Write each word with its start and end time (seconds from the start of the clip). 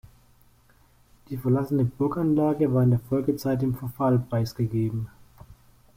Die 1.29 1.37
verlassene 1.37 1.85
Burganlage 1.85 2.73
war 2.73 2.81
in 2.81 2.89
der 2.89 2.97
Folgezeit 3.07 3.61
dem 3.61 3.75
Verfall 3.75 4.17
preisgegeben. 4.17 5.09